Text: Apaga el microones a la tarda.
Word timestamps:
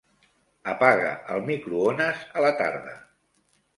Apaga 0.71 1.11
el 1.35 1.45
microones 1.51 2.25
a 2.41 2.45
la 2.47 2.51
tarda. 2.63 2.97